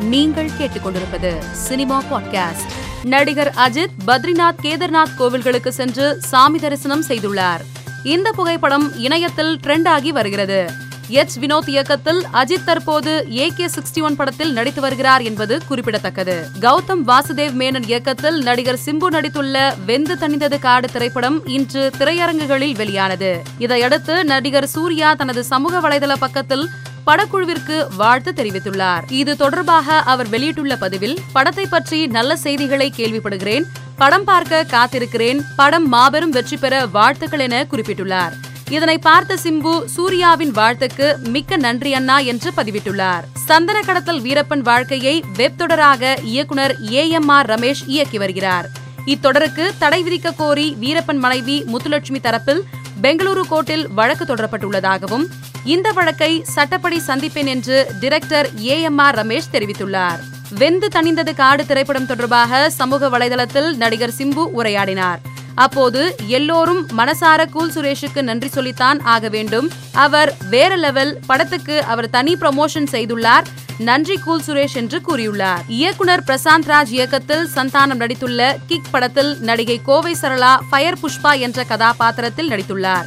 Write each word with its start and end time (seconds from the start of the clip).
நீங்கள் 0.00 0.50
கேட்டுக்கொண்டிருப்பது 0.60 1.38
cinema 1.52 2.02
podcast. 2.02 2.70
நடிகர் 3.04 3.54
அஜித் 3.56 3.86
பத்ரிநாத் 4.06 4.58
கேதர்நாத் 4.62 5.10
கோவில்களுக்கு 5.18 5.68
சென்று 5.68 6.18
சாமி 6.20 6.58
தரிசனம் 6.58 7.04
செய்துள்ளார். 7.04 7.60
இந்த 8.04 8.32
புகைப்படம் 8.32 8.96
இணையத்தில் 8.96 9.60
ட்ரெண்ட் 9.62 9.88
ஆகி 9.88 10.12
வருகிறது. 10.12 10.70
எச் 11.08 11.38
வினோத் 11.38 11.68
இயக்கத்தில் 11.68 12.26
அஜித் 12.32 12.64
தற்போது 12.64 13.26
ஏ 13.36 13.52
கே 13.56 13.66
சிக்ஸ்டி 13.66 14.02
ஒன் 14.02 14.16
படத்தில் 14.16 14.52
நடித்து 14.52 14.80
வருகிறார் 14.80 15.22
என்பது 15.22 15.60
குறிப்பிடத்தக்கது. 15.66 16.48
கௌதம் 16.60 17.02
வாசுதேவ் 17.06 17.52
மேனன் 17.52 17.84
இயக்கத்தில் 17.86 18.42
நடிகர் 18.42 18.78
சிம்பு 18.84 19.06
நடித்துள்ள 19.10 19.74
வெந்து 19.84 20.14
தணிந்தது 20.14 20.58
காடு 20.58 20.88
திரைப்படம் 20.92 21.46
இன்று 21.46 21.90
திரையரங்குகளில் 21.98 22.76
வெளியானது. 22.76 23.42
இதையடுத்து 23.58 24.24
நடிகர் 24.24 24.66
சூர்யா 24.66 25.14
தனது 25.14 25.44
சமூக 25.44 25.80
வலைதள 25.80 26.14
பக்கத்தில் 26.18 26.68
படக்குழுவிற்கு 27.06 27.94
வாழ்த்து 27.96 28.32
தெரிவித்துள்ளார். 28.36 29.12
இது 29.12 29.36
தொடர்பாக 29.36 29.98
அவர் 29.98 30.28
வெளியிட்டுள்ள 30.28 30.76
பதிவில் 30.76 31.18
படத்தை 31.32 31.66
பற்றி 31.66 32.06
நல்ல 32.06 32.36
செய்திகளை 32.36 32.92
கேள்விப்படுகிறேன். 32.96 33.62
படம் 33.96 34.24
பார்க்க 34.24 34.66
காத்திருக்கிறேன். 34.70 35.40
படம் 35.56 35.88
மாபெரும் 35.88 36.30
வெற்றி 36.30 36.56
பெற 36.56 36.86
வாழ்த்துக்கள் 36.86 37.38
என 37.38 37.66
குறிப்பிட்டுள்ளார். 37.70 38.32
இதனை 38.70 38.98
பார்த்த 38.98 39.36
சிம்பு 39.42 39.84
சூர்யாவின் 39.84 40.50
வாழ்த்துக்கு 40.50 41.16
மிக்க 41.18 41.56
நன்றி 41.56 41.94
அண்ணா 41.94 42.18
என்று 42.18 42.52
பதிவிட்டுள்ளார். 42.56 43.24
சந்தன 43.34 43.80
கடத்தல் 43.80 44.22
வீரப்பன் 44.22 44.58
வாழ்க்கையை 44.58 45.24
வெப் 45.36 45.54
தொடராக 45.58 46.16
இயக்குனர் 46.22 46.76
ஏ. 46.92 47.08
எம். 47.08 47.28
ஆர். 47.28 47.46
ரமேஷ் 47.46 47.82
இயக்கி 47.86 48.18
வருகிறார். 48.18 48.68
இத்தொடருக்கு 49.06 49.70
தடை 49.78 50.02
விதிக்க 50.02 50.32
கோரி 50.36 50.76
வீரப்பன் 50.80 51.18
மனைவி 51.18 51.64
முத்துலட்சுமி 51.72 52.20
தரப்பில் 52.22 52.62
பெங்களூரு 53.06 53.42
கோர்ட்டில் 53.50 53.86
வழக்கு 53.88 54.24
தொடரப்பட்டுள்ளதாகவும் 54.24 55.24
இந்த 55.64 55.90
வழக்கை 55.90 56.42
சட்டப்படி 56.44 57.00
சந்திப்பேன் 57.06 57.46
என்று 57.46 57.90
director 58.00 58.46
A 58.64 58.80
M 58.80 58.98
R 58.98 59.14
Ramesh 59.14 59.52
தெரிவித்துள்ளார். 59.52 60.20
வெந்து 60.58 60.88
தணிந்தது 60.94 61.34
காடு 61.34 61.66
திரைப்படம் 61.66 62.06
தொடர்பாக 62.06 62.70
சமூக 62.70 63.08
வலைதளத்தில் 63.08 63.76
நடிகர் 63.76 64.14
சிம்பு 64.18 64.44
உரையாடினார். 64.56 65.20
அப்போது 65.56 66.14
எல்லோரும் 66.26 66.88
மனசார 66.98 67.50
கூல் 67.50 67.70
சுரேஷுக்கு 67.70 68.22
நன்றி 68.22 68.48
சொல்லித்தான் 68.48 69.00
ஆக 69.00 69.28
வேண்டும். 69.28 69.70
அவர் 69.92 70.36
வேற 70.50 70.76
லெவல் 70.76 71.18
படத்துக்கு 71.26 71.82
அவர் 71.82 72.10
தனி 72.10 72.34
ப்ரமோஷன் 72.34 72.90
செய்துள்ளார். 72.90 73.46
நன்றி 73.78 74.18
கூல் 74.18 74.42
சுரேஷ் 74.46 74.74
என்று 74.74 75.00
கூறியுள்ளார். 75.08 75.62
இயக்குனர் 75.68 76.22
பிரசாந்த் 76.26 76.66
ராஜ் 76.66 76.88
இயக்கத்தில் 76.88 77.48
சந்தானம் 77.54 78.00
நடித்துள்ள 78.02 78.56
கிக் 78.66 78.90
படத்தில் 78.90 79.36
நடிகை 79.40 79.80
கோவை 79.84 80.16
சரளா 80.22 80.58
ஃபயர் 80.70 80.98
புஷ்பா 81.02 81.38
என்ற 81.38 81.64
கதாபாத்திரத்தில் 81.64 82.48
நடித்துள்ளார். 82.48 83.04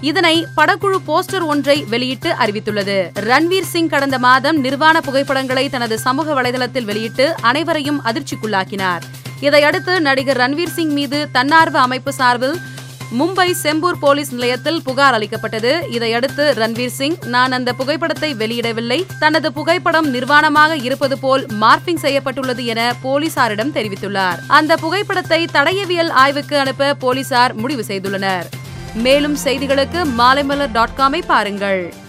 இதனை 0.00 0.46
படக்குழு 0.56 0.96
போஸ்டர் 1.06 1.44
ஒன்றை 1.44 1.84
வெளியிட்டு 1.88 2.30
அறிவித்துள்ளது. 2.30 3.10
ரன்வீர் 3.20 3.70
சிங் 3.72 3.88
கடந்த 3.88 4.18
மாதம் 4.18 4.60
நிர்வாண 4.60 5.00
புகைப்படங்களை 5.00 5.68
தனது 5.68 5.98
சமூக 5.98 6.42
வலைதளத்தில் 6.42 6.84
வெளியிட்டு 6.84 7.34
அனைவரையும் 7.40 8.00
அதிர்ச்சிக்குள்ளாக்கினார். 8.04 9.00
இதையடுத்து 9.46 10.00
நடிகர் 10.00 10.40
ரன்வீர் 10.42 10.76
சிங் 10.76 10.92
மீது 10.98 11.18
தன்னார்வ 11.32 11.80
அமைப்பு 11.80 12.12
சார்பில் 12.12 12.56
மும்பை 13.18 13.46
செம்பூர் 13.62 13.98
போலீஸ் 14.00 14.30
நிலையத்தில் 14.34 14.82
புகார் 14.82 15.14
அளிக்கப்பட்டது. 15.14 15.72
இதையடுத்து 15.90 16.54
ரன்வீர் 16.56 16.94
சிங் 16.98 17.16
நான் 17.26 17.52
அந்த 17.52 17.72
புகைப்படத்தை 17.72 18.34
வெளியிடவில்லை. 18.34 18.98
தனது 19.18 19.52
புகைப்படம் 19.52 20.08
நிர்வாணமாக 20.14 20.72
இருப்பது 20.82 21.18
போல் 21.18 21.46
மார்பிங் 21.62 22.02
செய்யப்பட்டுள்ளது 22.04 22.64
என 22.64 22.94
போலீசாரிடம் 23.02 23.74
தெரிவித்துள்ளார். 23.78 24.40
அந்த 24.46 24.76
புகைப்படத்தை 24.76 25.40
தடயவியல் 25.52 26.10
ஆய்வுக்கு 26.10 26.58
அனுப்ப 26.58 26.94
போலீசார் 26.94 27.54
முடிவு 27.54 27.84
செய்துள்ளனர். 27.88 28.48
மேலும் 28.94 29.36
செய்திகளுக்கு 29.44 30.02
மாலைமலர் 30.18 30.72
டாட் 30.72 30.96
காமை 30.98 31.22
பாருங்கள். 31.26 32.01